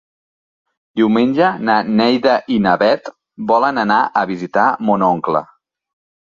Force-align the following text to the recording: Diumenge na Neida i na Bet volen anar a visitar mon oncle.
Diumenge 1.01 1.49
na 1.69 1.75
Neida 1.99 2.33
i 2.55 2.57
na 2.69 2.73
Bet 2.85 3.11
volen 3.53 3.81
anar 3.83 3.99
a 4.23 4.25
visitar 4.33 4.65
mon 4.91 5.07
oncle. 5.11 5.45